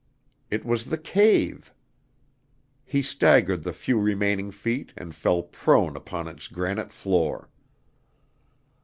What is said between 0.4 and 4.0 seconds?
It was the cave. He staggered the few